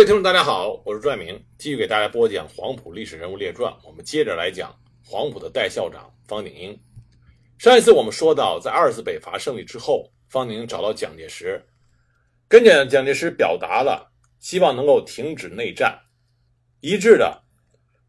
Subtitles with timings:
[0.00, 3.70] 位听众，大家好，我是朱爱明，继续给大家播讲黄埔历史人物列传。
[3.84, 6.80] 我们接着来讲黄埔的代校长方鼎英。
[7.58, 11.62] 上一次我们说到，在二次北伐胜利之后，方鼎英找到蒋介石，
[12.48, 16.00] 跟蒋蒋介石表达了希望能够停止内战，
[16.80, 17.38] 一致的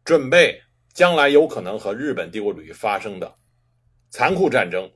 [0.02, 0.58] 准备
[0.94, 3.36] 将来有可能和日本帝国主义发生的
[4.08, 4.90] 残酷战争。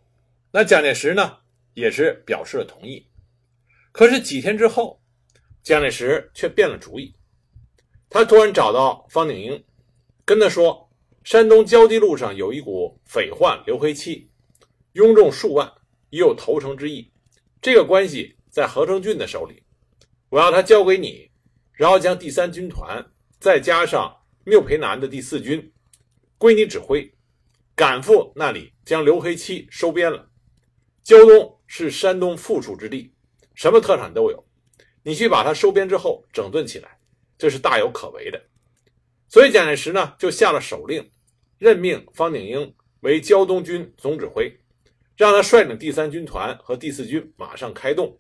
[0.50, 1.36] 那蒋介石呢，
[1.74, 3.06] 也是表示了同意。
[3.92, 4.98] 可是几天之后，
[5.66, 7.12] 蒋介石却变了主意，
[8.08, 9.64] 他突然找到方鼎英，
[10.24, 10.88] 跟他说
[11.24, 14.30] ：“山东胶地路上有一股匪患刘黑七，
[14.93, 15.68] 拥众数万，
[16.10, 17.10] 已有投诚之意。
[17.60, 19.60] 这个关系在何成俊的手里，
[20.29, 21.29] 我要他交给你，
[21.72, 23.04] 然后将第三军团
[23.40, 25.72] 再加上缪培南的第四军
[26.38, 27.12] 归你指挥，
[27.74, 30.30] 赶赴那里将刘黑七收编了。
[31.02, 33.12] 胶东是山东富庶之地，
[33.56, 34.41] 什么特产都有。”
[35.06, 36.98] 你去把他收编之后整顿起来，
[37.38, 38.42] 这是大有可为的。
[39.28, 41.08] 所以蒋介石呢就下了手令，
[41.58, 44.52] 任命方鼎英为胶东军总指挥，
[45.16, 48.18] 让他率领第三军团和第四军马上开动。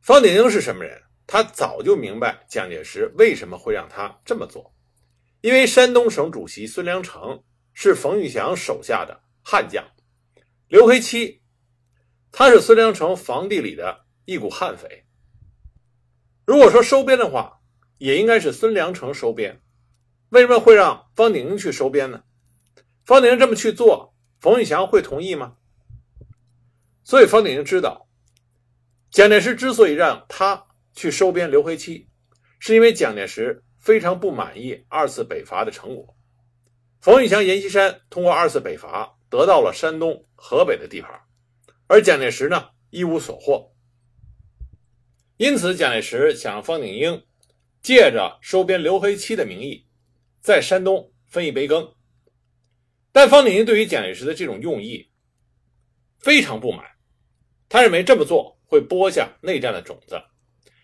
[0.00, 1.00] 方鼎英是什么人？
[1.24, 4.74] 他早就明白蒋介石为什么会让他这么做，
[5.40, 7.40] 因为山东省主席孙良诚
[7.74, 9.84] 是冯玉祥手下的悍将，
[10.66, 11.40] 刘黑七
[12.32, 15.03] 他是孙良诚房地里的一股悍匪。
[16.46, 17.60] 如果说收编的话，
[17.98, 19.62] 也应该是孙良诚收编，
[20.28, 22.22] 为什么会让方鼎英去收编呢？
[23.04, 25.56] 方鼎英这么去做，冯玉祥会同意吗？
[27.02, 28.08] 所以方鼎英知道，
[29.10, 32.08] 蒋介石之所以让他去收编刘辉七，
[32.58, 36.14] 是因为蒋介石非常不满意二次北伐的成果。
[37.00, 41.20] 冯玉祥、阎锡山通过二次北伐得到了山东、河北的地盘，
[41.86, 43.73] 而蒋介石呢一无所获。
[45.36, 47.24] 因此，蒋介石想让方鼎英
[47.82, 49.84] 借着收编刘黑七的名义，
[50.40, 51.92] 在山东分一杯羹。
[53.10, 55.10] 但方鼎英对于蒋介石的这种用意
[56.20, 56.86] 非常不满，
[57.68, 60.22] 他认为这么做会播下内战的种子。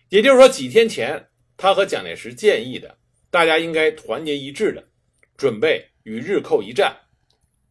[0.09, 2.97] 也就是说，几天前他和蒋介石建议的，
[3.29, 4.85] 大家应该团结一致的
[5.37, 6.93] 准备与日寇一战，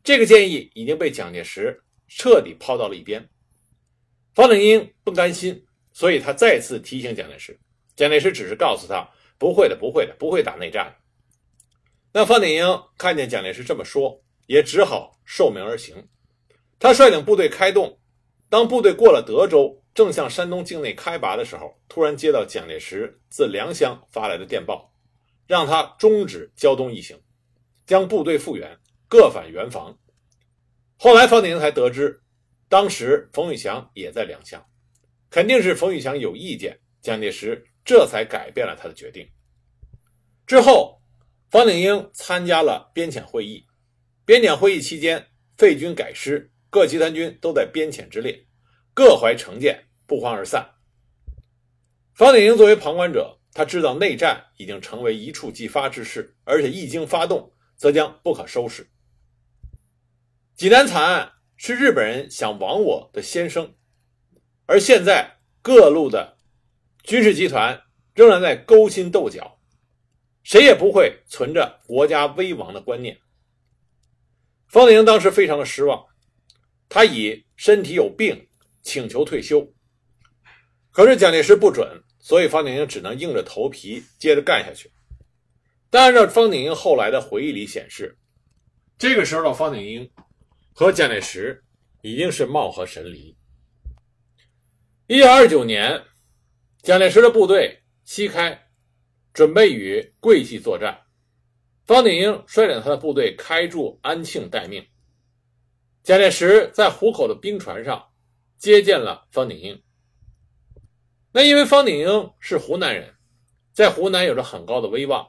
[0.03, 3.29] 这个建议已经被蒋介石彻底抛到了一边。
[4.35, 5.67] 方鼎英不甘心。
[5.93, 7.59] 所以他再次提醒蒋介石，
[7.97, 9.09] 蒋介石只是告诉他
[9.39, 10.95] 不会的，不会的，不会打内战。
[12.13, 16.09] 那方鼎英看见蒋介石这么说，也只好受命而行。
[16.79, 17.99] 他率领部队开动，
[18.49, 24.93] 当部队过了德州，正向山东境内开拔的时候，突然接到蒋介石自良乡发来的电报，
[25.47, 27.21] 让他终止胶东一行，
[27.87, 28.79] 将部队复员，
[29.09, 29.97] 各返原防。
[30.97, 32.21] 后来方鼎英才得知，
[32.69, 34.65] 当时冯玉祥也在良乡。
[35.31, 39.27] 肯定是冯玉祥有意见，蒋介石这才改变了他的决定。
[40.45, 41.01] 之后，
[41.49, 43.65] 方鼎英参加了编遣会议。
[44.25, 45.25] 编遣会议期间，
[45.57, 48.45] 废军改师，各集团军都在编遣之列，
[48.93, 50.69] 各怀成见，不欢而散。
[52.15, 58.89] 方鼎英作为旁观者，他知道内战已经成为一触即发之势，而且一经发动，则将不可收拾。
[60.57, 63.73] 济南惨案是日本人想亡我的先声。
[64.71, 66.39] 而现在，各路的
[67.03, 67.83] 军事集团
[68.15, 69.59] 仍然在勾心斗角，
[70.45, 73.19] 谁也不会存着国家危亡的观念。
[74.69, 76.07] 方鼎英当时非常的失望，
[76.89, 78.47] 他以身体有病
[78.81, 79.75] 请求退休，
[80.93, 84.89] 可是蒋介石不准，所以方鼎英只能硬着头皮接着干下去。
[85.91, 88.17] 但按照方鼎英后来的回忆里显示，
[88.97, 90.09] 这个时候的方鼎英
[90.73, 91.61] 和蒋介石
[92.03, 93.37] 已经是貌合神离。
[95.13, 96.05] 一九二九年，
[96.85, 98.69] 蒋介石的部队西开，
[99.33, 101.01] 准备与桂系作战。
[101.85, 104.87] 方鼎英率领他的部队开驻安庆待命。
[106.05, 108.13] 蒋介石在湖口的兵船上
[108.57, 109.83] 接见了方鼎英。
[111.33, 113.13] 那因为方鼎英是湖南人，
[113.73, 115.27] 在湖南有着很高的威望，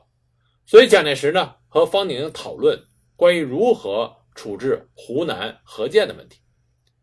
[0.64, 2.80] 所以蒋介石呢和方鼎英讨论
[3.16, 6.40] 关于如何处置湖南何键的问题。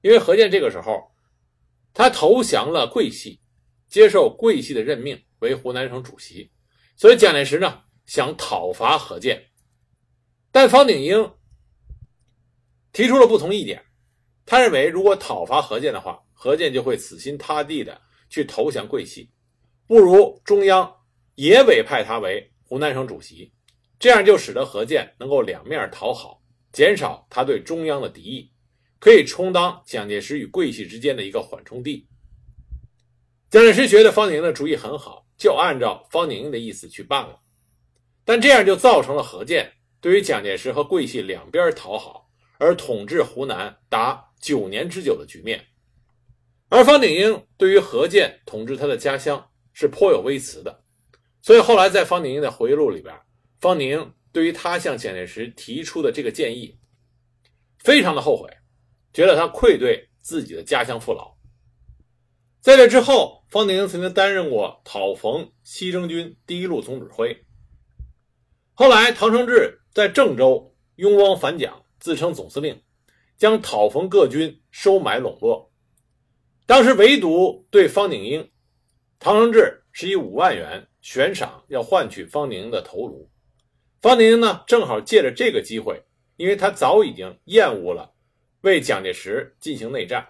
[0.01, 1.08] 因为何键这个时候。
[1.99, 3.41] 他投降了桂系，
[3.89, 6.49] 接受桂系的任命为湖南省主席，
[6.95, 9.45] 所以蒋介石呢想讨伐何键，
[10.53, 11.35] 但方鼎英
[12.93, 13.85] 提出了不同意见。
[14.47, 18.01] 他认为，如果讨伐何键的话，何键就会死心塌地的
[18.31, 19.29] 去投降桂系，
[19.89, 20.89] 不如中央
[21.35, 23.53] 也委派他为湖南省主席，
[23.99, 26.41] 这样就使得何键能够两面讨好，
[26.71, 28.53] 减少他对中央的敌意。
[28.99, 32.07] 可以充当蒋介石与桂系之间的一个缓冲地。
[33.51, 37.41] 蒋介石觉得方鼎英的主意很好，就按照方鼎英的意思去办了。
[38.25, 42.29] 但这样就造成了何键对于蒋介石和桂系两边讨好，
[42.59, 45.65] 而统治湖南达九年之久的局面。
[46.69, 50.85] 而方鼎英对于何键统治他的家乡是颇有微词的，
[51.41, 53.19] 所以后来在方鼎英的回忆录里边，
[53.61, 56.79] 方鼎英对于他向蒋介石提出的这个建议，
[57.79, 58.51] 非常的后悔，
[59.19, 61.35] 觉得他愧对自己的家乡父老。
[62.61, 67.37] 在这之后，方鼎英曾经担任过讨冯西征军第一路总指挥。
[68.75, 72.81] 后来，唐生智在郑州拥汪反蒋，自称总司令，
[73.37, 75.73] 将讨冯各军收买笼络。
[76.65, 78.49] 当时唯独对方鼎英，
[79.19, 83.29] 唐生智是以五万元悬赏要换取方鼎英的头颅。
[84.01, 86.05] 方鼎英呢，正好借着这个机会，
[86.37, 88.15] 因为他早已经厌恶了
[88.63, 90.27] 为蒋介石进行内战，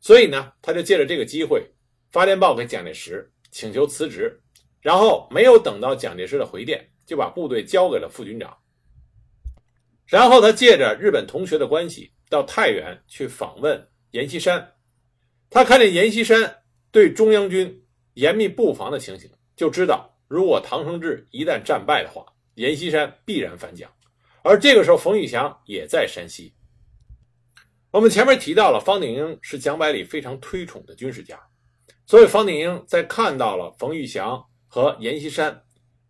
[0.00, 1.64] 所以呢，他就借着这个机会
[2.10, 4.40] 发电报给蒋介石，请求辞职。
[4.80, 6.90] 然后没有等到蒋介石的回电。
[7.06, 8.56] 就把部队交给了副军长，
[10.06, 14.72] 然后他借着日本同学的关系到太原去访问阎锡山。
[15.50, 17.84] 他看见阎锡山对中央军
[18.14, 22.24] 严密布防的情形，就知道如果唐生智一旦战败的话，
[22.54, 23.92] 阎锡山必然反蒋。
[24.42, 26.54] 而这个时候，冯玉祥也在山西。
[27.94, 31.40] 我们前面提到了，方鼎英是蒋百里非常推崇的军事家，
[32.06, 35.62] 所以方鼎英在看到了冯玉祥和阎锡山。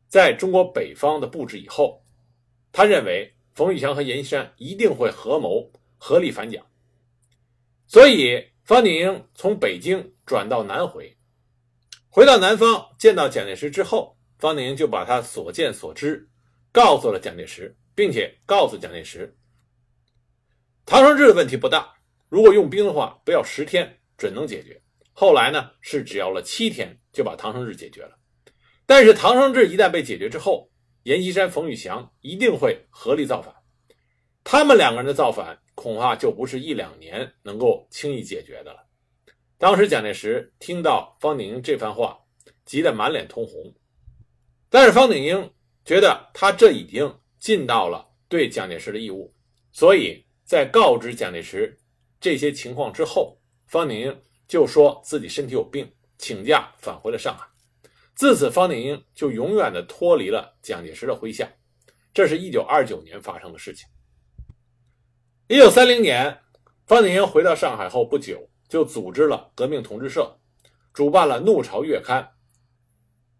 [0.08, 2.02] 在中国北方的布置以后，
[2.72, 6.64] 他认为冯玉祥和阎锡山一定会合谋合力反蒋，
[7.86, 11.14] 所以方鼎英从北京转到南回，
[12.08, 16.26] 回到南方见到蒋介石之后，方鼎英就把他所见所知
[16.72, 19.36] 告诉了蒋介石，并且告诉蒋介石，
[20.86, 21.94] 唐生智的问题不大，
[22.28, 24.80] 如果用兵的话，不要十天准能解决。
[25.12, 28.18] 后来呢，是只要了七天就把唐生智解决了。
[28.84, 30.70] 但是唐生智一旦被解决之后，
[31.04, 33.54] 阎锡山、冯玉祥一定会合力造反。
[34.42, 38.84] 他们两个人的造反，恐怕就不是一两年能够轻易解决的了。
[39.56, 42.18] 当时蒋介石听到方鼎英这番话，
[42.66, 43.74] 急得满脸通红。
[44.68, 45.50] 但是方鼎英
[45.84, 49.32] 觉得他这已经尽到了对蒋介石的义务，
[49.72, 51.78] 所以在告知蒋介石
[52.20, 57.46] 这些情况之后，方鼎英就说自己身体有病，请假返回了上海。
[58.14, 61.50] 自此，方鼎英就永远的脱离了蒋介石的麾下。
[62.12, 63.88] 这是一九二九年发生的事情。
[65.48, 66.38] 一九三零年，
[66.86, 70.38] 方鼎英回到上海后不久，就组织了革命同志社，
[70.92, 72.30] 主办了《怒潮》月刊，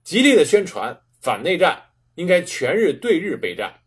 [0.03, 1.81] 极力的宣传反内战，
[2.17, 3.79] 应该全日对日备战，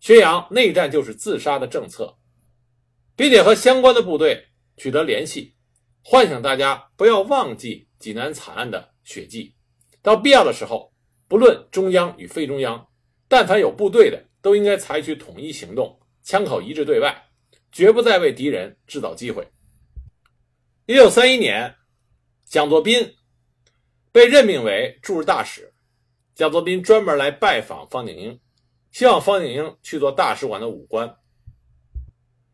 [0.00, 2.17] 宣扬内战就是自杀的政策，
[3.18, 5.52] 并且和相关的部队取得联系，
[6.04, 9.56] 唤醒大家不要忘记济南惨案的血迹。
[10.00, 10.94] 到必要的时候，
[11.26, 12.86] 不论中央与非中央，
[13.26, 17.26] 但凡有部队的，都应该采取统一行动，枪口一致对外，
[17.72, 19.44] 绝不再为敌人制造机会。
[20.86, 21.74] 一九三一年，
[22.44, 23.16] 蒋作斌
[24.12, 25.74] 被任命为驻日大使，
[26.36, 28.40] 蒋作斌专门来拜访方鼎英，
[28.92, 31.16] 希望方鼎英去做大使馆的武官，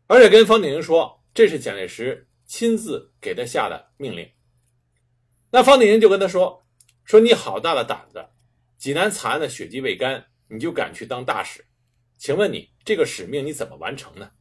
[0.07, 4.29] 而且跟方鼎英说，这是蒋介石亲自给他下的命令。
[5.51, 6.61] 那方鼎英就跟他说。
[7.05, 8.29] 说你好大的胆子！
[8.79, 11.63] 济南惨案的血迹未干，你就敢去当大使？
[12.17, 14.31] 请问你这个使命你怎么完成呢？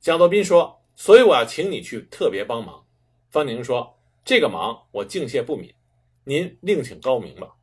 [0.00, 2.84] 蒋作斌说：“所以我要请你去特别帮忙。”
[3.30, 3.96] 方宁说
[4.26, 5.72] ：“这个忙我敬谢不敏，
[6.24, 7.54] 您另请高明吧。”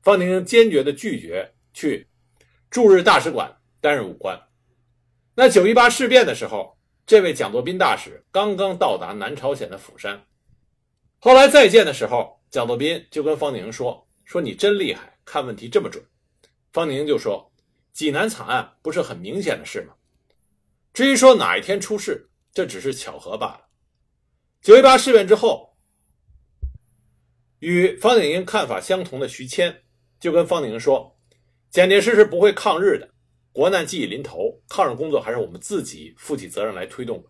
[0.00, 2.06] 方宁坚决地拒绝去
[2.70, 4.40] 驻日大使馆担任武官。
[5.40, 10.22] 那九一八事变的时候，这位蒋作斌大使刚刚到达南朝鲜的釜山，
[11.18, 12.38] 后来再见的时候。
[12.50, 16.04] 蒋作斌就跟方宁说：“说你真厉害，看问题这么准。”
[16.74, 17.50] 方宁就说
[17.90, 19.94] ：“济南惨案不是很明显的事吗？
[20.92, 23.62] 至于说哪一天出事，这只是巧合罢了。”
[24.60, 25.74] 九一八事变之后，
[27.60, 29.84] 与方鼎英看法相同的徐谦
[30.18, 31.16] 就跟方鼎英说
[31.72, 33.08] ：“蒋介石是不会抗日的，
[33.52, 37.24] 国难既已临头，抗日工作还是我们自己负起责任来推动。”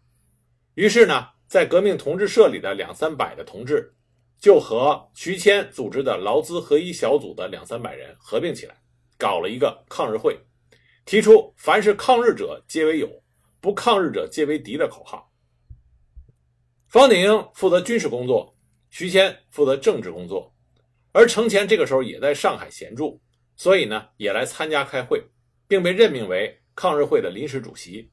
[0.74, 3.94] 于是呢，在革命同志社里的两三百的同志。
[4.40, 8.74] 就和徐谦组织的劳资合一小组的两三百人合并起来，
[9.18, 10.34] 搞了一个抗日会，
[11.04, 13.22] 提出凡是抗日者皆为友，
[13.60, 15.30] 不抗日者皆为敌的口号。
[16.88, 18.56] 方鼎英负责军事工作，
[18.88, 20.50] 徐谦负责政治工作，
[21.12, 23.20] 而程潜这个时候也在上海闲住，
[23.56, 25.22] 所以呢也来参加开会，
[25.70, 28.10] 并被任命为抗日会的临时主席。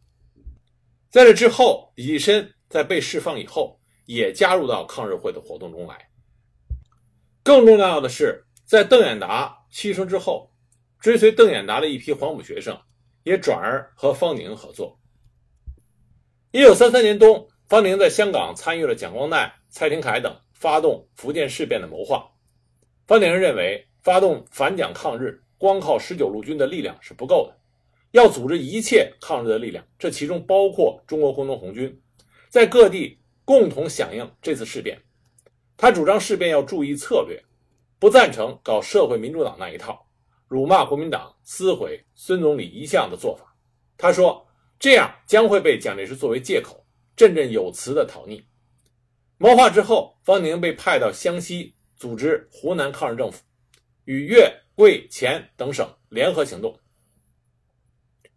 [1.10, 6.08] 在这之后，李济深在被释放以后，也加入到抗日会的活动中来。
[7.42, 10.54] 更重要的是，在邓演达牺牲之后，
[11.00, 12.80] 追随邓演达的一批黄埔学生
[13.24, 14.96] 也转而和方鼎英合作。
[16.52, 22.24] 一九三三年冬，方鼎英在香港参与了蒋光鼐、蔡廷锴等发动福建事变的谋划。
[23.08, 27.58] 方鼎英认为，发动反蒋抗日，光靠十九路军的力量是不够的，
[28.12, 32.02] 要组织一切抗日的力量，这其中包括中国工农红军，
[32.50, 35.02] 在各地共同响应这次事变。
[35.76, 37.42] 他主张事变要注意策略。
[38.00, 40.06] 不赞成搞社会民主党那一套，
[40.48, 43.56] 辱骂国民党、撕毁孙总理遗像的做法。
[43.98, 44.48] 他说，
[44.78, 46.86] 这样将会被蒋介石作为借口，
[47.16, 48.46] 振振有词的讨逆。
[49.40, 53.42] 谋划之后，方宁被派到湘西组织湖南抗日政府，
[54.08, 56.78] 与粤、桂、黔等省联合行动。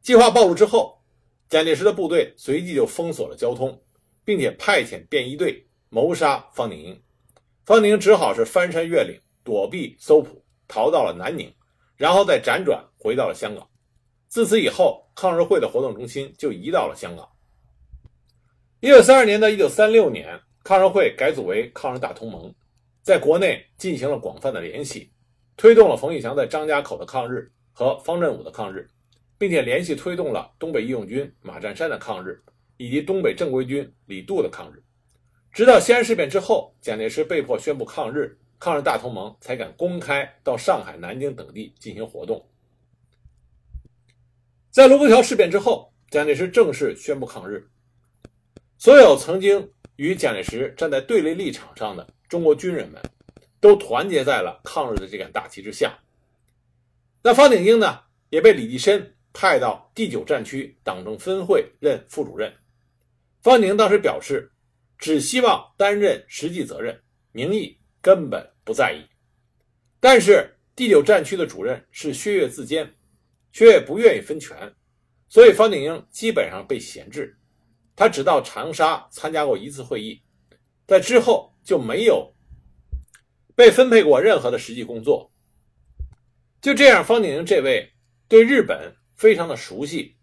[0.02, 1.02] 计划暴露之后，
[1.48, 3.82] 蒋介石的部队随即就封锁了交通，
[4.24, 7.02] 并且派遣便衣队谋杀方宁英。
[7.64, 9.18] 方宁只好是翻山越岭。
[9.42, 11.52] 躲避搜捕，逃到了南宁，
[11.96, 13.66] 然后再辗转回到了香港。
[14.28, 17.26] 自此以后，抗日会的活动中心就移到了香港。
[18.80, 22.54] 一九三二年到一九三六年，抗日会改组为抗日大同盟，
[23.02, 25.10] 在国内进行了广泛的联系，
[25.60, 28.88] 推动了冯玉祥在张家口的抗日和方振武的抗日，
[29.36, 32.42] 并且联系推动了东北义勇军马占山的抗日，
[32.78, 34.82] 以及东北正规军李杜的抗日。
[35.52, 38.38] 直到西安事变之后，蒋介石被迫宣布抗日。
[38.58, 42.42] 抗日大同盟才敢公开到上海、南京等地进行活动。
[44.70, 47.68] 在卢沟桥事变之后，蒋介石正式宣布抗日。
[48.78, 53.02] 所有曾经与蒋介石站在对立立场上的中国军人们，
[53.60, 55.98] 都团结在了抗日的这杆大旗之下。
[57.22, 58.00] 那方鼎英呢，
[58.30, 62.52] 也被李济深派到第九战区党政分会任副主任。
[63.42, 64.50] 方鼎当时表示，
[64.98, 67.00] 只希望担任实际责任，
[67.32, 67.76] 名义。
[68.02, 69.04] 根本不在意，
[70.00, 72.94] 但是第九战区的主任是薛岳自坚，
[73.52, 74.74] 薛岳不愿意分权，
[75.28, 77.36] 所以方鼎英基本上被闲置。
[77.94, 80.18] 他只到长沙参加过一次会议，
[80.86, 82.34] 在之后就没有
[83.60, 85.30] 被分配过任何的实际工作。
[86.62, 87.86] 就这样，方鼎英这位
[88.26, 90.16] 对日本非常的熟悉，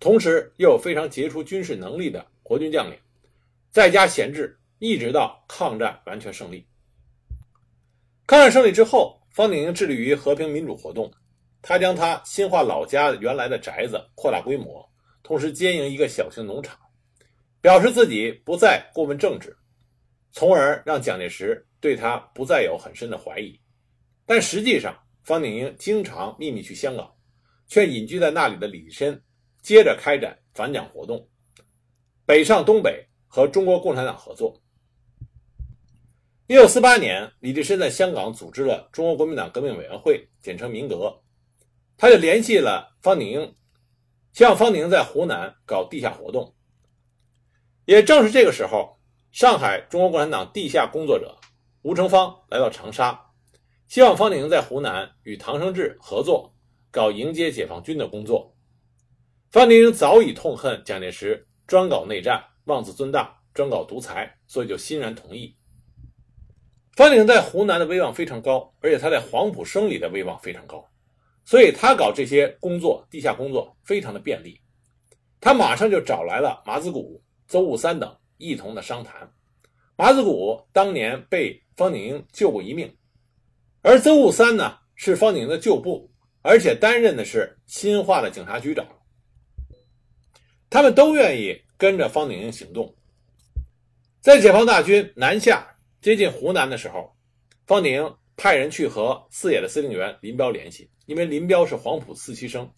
[0.00, 2.98] 同时又有非常杰出军事能力的国军将领，
[3.70, 6.66] 在家闲置，一直到抗战完全胜利。
[8.26, 11.12] 抗战胜利之后，方鼎英致力于和平民主活动。
[11.62, 14.84] 他将他新化老家原来的宅子扩大规模，
[15.22, 16.76] 同时兼营一个小型农场，
[17.60, 19.56] 表示自己不再过问政治，
[20.32, 23.58] 从而让蒋介石对他不再有很深的怀疑。
[24.26, 27.12] 但实际上，方鼎英经常秘密去香港，
[27.66, 29.20] 却隐居在那里的李济深
[29.62, 31.28] 接着开展反蒋活动，
[32.24, 34.60] 北上东北和中国共产党合作。
[36.46, 41.22] 一九四八年，李济深在香港组织了中国国民党革命委员会，简称民革。
[41.96, 43.54] 他就联系了方鼎英，
[44.32, 46.54] 希望方鼎英在湖南搞地下活动。
[47.84, 48.98] 也正是这个时候，
[49.32, 51.38] 上海中国共产党地下工作者
[51.82, 53.18] 吴成芳来到长沙，
[53.88, 56.54] 希望方鼎在湖南与唐生智合作，
[56.90, 58.54] 搞迎接解放军的工作。
[59.50, 65.56] 方鼎早已痛恨蒋介石专搞内战、妄自尊大、专搞独裁，所以就欣然同意。
[66.96, 70.86] 方鼎在湖南的威望非常高，而且他在黄埔生里的威望非常高，
[71.46, 74.60] 所以他搞这些工作、地下工作非常的便利。
[75.40, 79.32] 他马上就找来了马子谷、邹悟三等一同的商谈。
[80.00, 82.96] 马子谷当年被方鼎英救过一命，
[83.82, 88.88] 而曾悟三呢是方鼎英的旧部，而且担任的是新化的警察局长。
[90.70, 92.96] 他们都愿意跟着方鼎英行动，
[94.22, 95.76] 在解放大军南下。
[96.00, 97.14] 接近湖南的时候，
[97.66, 102.72] 方鼎英派人去和四野的司令员林彪联系，因为林彪是黄埔四期生，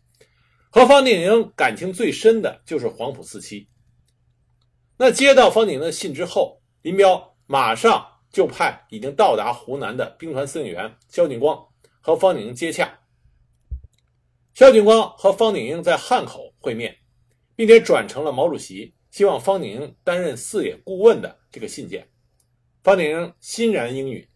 [0.70, 3.68] 和方鼎英感情最深的就是黄埔四期。
[4.96, 11.66] 那接到方鼎英的信之后，林彪马上就派已经到达湖南的兵团司令员萧劲光
[12.00, 12.98] 和方鼎英接洽。
[14.54, 16.96] 萧劲光和方鼎英在汉口会面，
[17.54, 22.08] 并且转成了毛主席希望方鼎英担任四野顾问的这个信件。
[22.82, 24.28] 方鼎英欣然应允。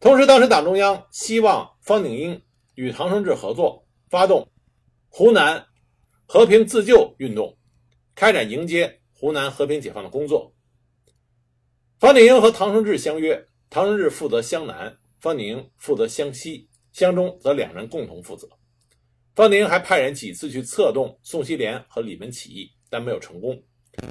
[0.00, 2.42] 同时，当时党中央希望方鼎英
[2.74, 4.48] 与唐生智合作，发动
[5.08, 5.66] 湖南
[6.26, 7.58] 和平自救运动，
[8.14, 10.53] 开展迎接湖南和平解放的工作。
[12.04, 18.46] 方鼎英和唐生智相约，唐生智负责湘南，方鼎英负责湘西，湘中则两人共同负责。
[19.34, 23.54] 方鼎英还派人几次去策动宋希濂和李文起义，但没有成功。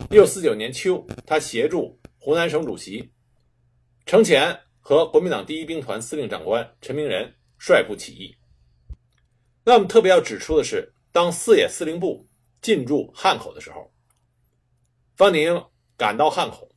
[0.09, 1.95] 一九四九年秋，他协助。
[2.17, 3.11] 湖南省主席
[4.07, 8.35] 程潜和国民党第一兵团司令长官陈明仁率部起义。
[9.63, 12.27] 那我们特别要指出的是，当四野司令部
[12.59, 13.93] 进驻汉口的时候，
[15.15, 15.63] 方鼎英
[15.95, 16.67] 赶到汉口，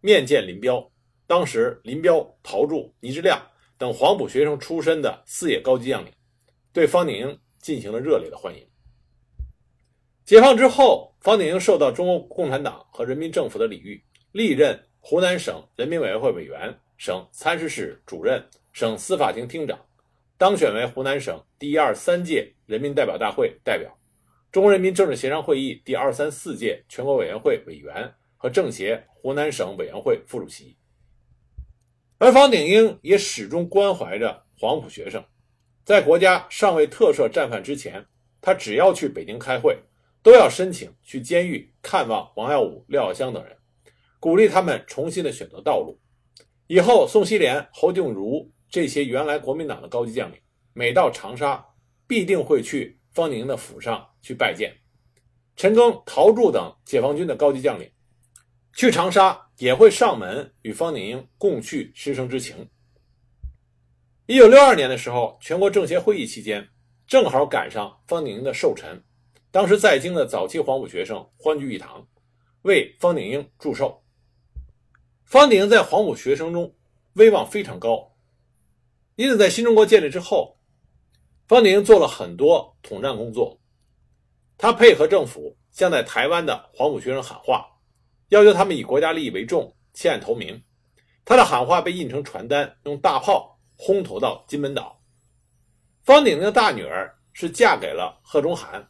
[0.00, 0.90] 面见林彪。
[1.26, 3.40] 当时林彪、陶铸、倪志亮
[3.78, 6.12] 等黄埔学生出身的四野高级将领，
[6.72, 8.66] 对方鼎英进行了热烈的欢迎。
[10.24, 14.02] 解放之后，方鼎英受到中国共产党和人民政府的礼遇，
[14.32, 19.78] 历任湖南省人民委员会委员、省参事室主任、省司法厅厅长，
[20.36, 23.96] 当选为湖南省第二三届人民代表大会代表。
[24.50, 30.74] 中国人民政治协商会议第二三四届全国委员会委员和政协湖南省委员会副主席，
[32.16, 35.22] 而方鼎英也始终关怀着黄埔学生。
[35.84, 38.06] 在国家尚未特赦战犯之前，
[38.40, 39.78] 他只要去北京开会，
[40.22, 43.54] 都要申请去监狱看望王耀武、廖耀湘等人，
[44.18, 46.00] 鼓励他们重新的选择道路。
[46.66, 50.38] 以后，宋希濂、侯静茹这些原来国民党的高级将领，
[50.72, 51.62] 每到长沙，
[52.06, 54.06] 必定会去方鼎英的府上。
[54.22, 54.76] 去拜见
[55.56, 57.90] 陈赓、陶铸等解放军的高级将领，
[58.80, 62.66] 去长沙也会上门与方鼎英共叙师生之情。
[64.24, 66.66] 一九六二年的时候，全国政协会议期间，
[67.06, 69.04] 正好赶上方鼎英的寿辰，
[69.50, 72.08] 当时在京的早期黄埔学生欢聚一堂，
[72.62, 74.02] 为方鼎英祝寿。
[75.26, 76.74] 方鼎英在黄埔学生中
[77.16, 78.14] 威望非常高，
[79.14, 80.56] 因此在新中国建立之后，
[81.46, 83.60] 方鼎英做了很多统战工作。
[84.56, 87.69] 他配合政府向在台湾的黄埔学生喊话，
[88.30, 90.60] 要求他们以国家利益为重，弃暗投明。
[91.24, 95.00] 他的喊话被印成传单，用大炮轰投到金门岛。
[96.02, 98.88] 方鼎的大女儿是嫁给了贺中涵。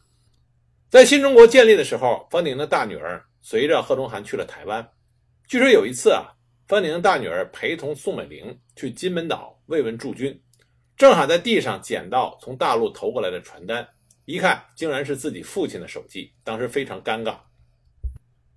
[0.89, 4.87] 在新中国建立的时候，方鼎的大女儿随着贺中涵去了台湾。
[5.47, 6.33] 据说有一次啊，
[6.67, 10.39] 方鼎的大女儿陪同宋美龄去金门岛慰问驻军，
[10.95, 13.87] 正好在地上捡到从大陆投过来的传单。
[14.25, 17.37] 一看，竟然是自己父亲的手机，当时非常尴尬。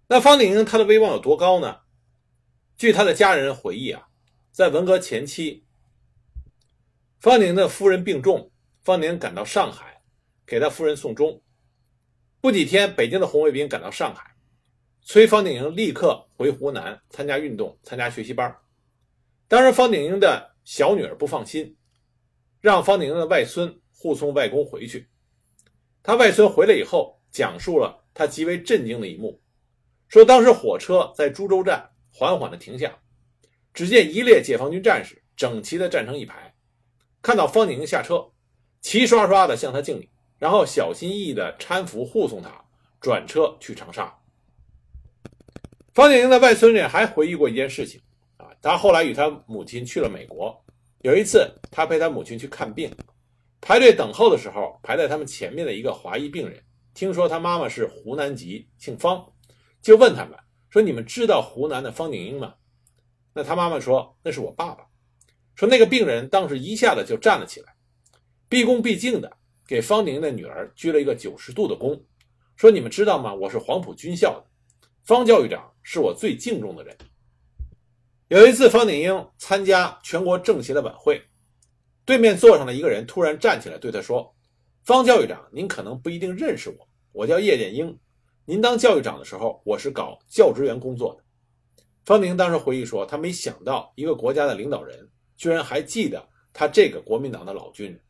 [0.07, 1.81] 那方鼎英他的威望有多高呢？
[2.77, 4.09] 据他的家人回忆啊，
[4.53, 5.65] 在文革前期，
[7.21, 8.51] 方鼎英的夫人病重，
[8.83, 10.03] 方鼎赶到上海
[10.45, 11.43] 给他夫人送终。
[12.41, 14.37] 不几天，北京的红卫兵赶到上海，
[15.01, 18.55] 催方鼎英立刻回湖南参加运动、参加学习班。
[19.49, 21.77] 当时方鼎英的小女儿不放心，
[22.61, 25.09] 让方鼎英的外孙护送外公回去。
[26.03, 29.41] 他外孙回来以后，讲述了他极为震惊的一幕，
[30.15, 32.97] 说当时火车在株洲站缓缓地停下，
[33.73, 36.55] 只见一列解放军战士整齐地站成一排，
[37.21, 38.25] 看到方景英下车，
[38.81, 42.49] 齐刷刷地向他敬礼，然后小心翼翼地搀扶护送他
[43.01, 44.17] 转车去长沙。
[45.93, 48.01] 方景英的外孙女还回忆过一件事情，
[48.37, 50.65] 啊，他后来与他母亲去了美国，
[51.01, 52.89] 有一次他陪他母亲去看病。
[53.61, 56.63] 排队等候的时候，排在他们前面的一个华裔病人，
[56.95, 59.27] 听说他妈妈是湖南籍，姓方，
[59.85, 60.37] 就问他们
[60.71, 62.55] 说：“你们知道湖南的方鼎英吗？”
[63.35, 64.87] 那他妈妈说：“那是我爸爸。”
[65.55, 67.77] 说那个病人当时一下子就站了起来，
[68.49, 69.31] 毕恭毕敬的
[69.69, 72.01] 给方鼎英的女儿鞠了一个九十度的躬，
[72.57, 73.35] 说：“你们知道吗？
[73.35, 74.47] 我是黄埔军校的，
[75.05, 76.97] 方教育长是我最敬重的人。”
[78.29, 81.23] 有一次，方鼎英参加全国政协的晚会。
[82.07, 84.35] 对面坐上的一个人突然站起来对他说
[84.83, 87.99] ：“方教育长，您可能不一定认识我，我叫叶剑英。
[88.47, 91.25] 您当教育长的时候，我是搞教职员工作的。”
[92.05, 98.01] 方宁当时回忆说：“他没想到一个国家的领导人居然还记得他这个国民党的老军人。”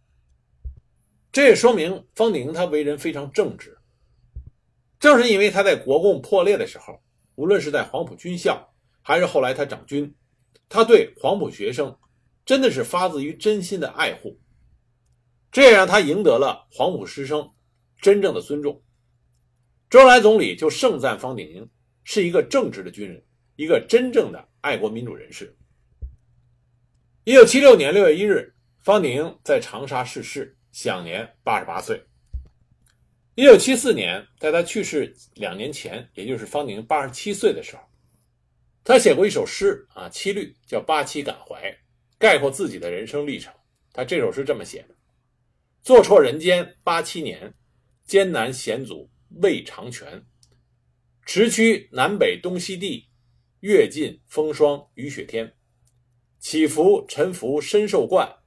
[1.31, 3.77] 这也说明方鼎他为人非常正直。
[4.99, 7.01] 正是因为他在国共破裂的时候，
[7.35, 8.69] 无论是在黄埔军校，
[9.03, 10.15] 还是后来他掌军，
[10.69, 11.97] 他对黄埔学生。
[12.47, 14.39] 真的是发自于真心的爱护，
[15.51, 17.51] 这也让他赢得了黄埔师生
[18.03, 18.83] 真正的尊重。
[19.95, 21.71] 周恩来总理就盛赞方鼎英
[22.03, 23.23] 是一个正直的军人，
[23.55, 25.57] 一个真正的爱国民主人士。
[27.23, 32.03] 一九七六年六月一日，方鼎英在长沙逝世，享年八十八岁。
[33.37, 37.83] 一九七四年，在他去世两年前，也就是方鼎英八十七岁的时候，
[38.83, 41.71] 他写过一首诗啊，七律，叫《八七感怀》。
[42.19, 43.55] 概括自己的人生历程，
[43.93, 44.97] 他这首诗这么写的
[45.85, 47.55] ：“坐错人间八七年，
[48.05, 49.09] 艰难险阻
[49.43, 50.27] 未长全。
[51.25, 53.09] 驰驱南北东西地，
[53.61, 55.55] 阅尽风霜雨雪天。
[56.39, 58.41] 起伏沉浮身受惯，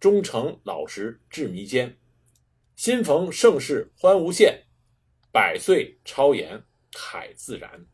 [0.00, 1.96] 终成老实至弥坚。
[2.74, 4.64] 新逢盛世欢无限，
[5.30, 7.86] 百岁超言海自然。”